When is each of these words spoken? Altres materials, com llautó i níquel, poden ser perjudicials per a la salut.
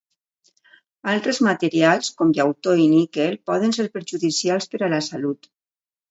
Altres 1.11 1.39
materials, 1.47 2.09
com 2.21 2.31
llautó 2.37 2.73
i 2.85 2.87
níquel, 2.93 3.35
poden 3.51 3.75
ser 3.77 3.85
perjudicials 3.97 4.69
per 4.73 4.81
a 4.89 4.91
la 4.95 5.01
salut. 5.09 5.49